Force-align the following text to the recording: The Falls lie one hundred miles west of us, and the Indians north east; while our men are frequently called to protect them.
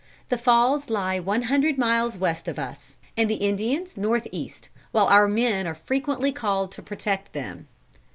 The 0.29 0.37
Falls 0.39 0.89
lie 0.89 1.19
one 1.19 1.43
hundred 1.43 1.77
miles 1.77 2.17
west 2.17 2.47
of 2.47 2.57
us, 2.57 2.97
and 3.15 3.29
the 3.29 3.35
Indians 3.35 3.97
north 3.97 4.25
east; 4.31 4.67
while 4.91 5.05
our 5.05 5.27
men 5.27 5.67
are 5.67 5.75
frequently 5.75 6.31
called 6.31 6.71
to 6.71 6.81
protect 6.81 7.33
them. 7.33 7.67